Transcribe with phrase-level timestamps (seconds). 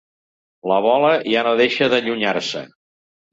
[0.71, 2.65] La bola ja no deixa d'allunyar-se.